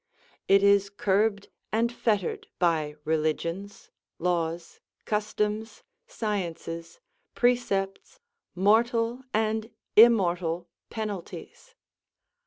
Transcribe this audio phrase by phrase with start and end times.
[0.47, 6.99] It is curbed and fettered by religions, laws, customs, sciences,
[7.35, 8.19] precepts,
[8.55, 11.75] mortal and immortal penalties.